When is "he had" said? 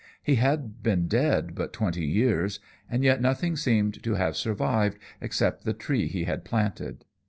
0.23-0.81, 6.07-6.43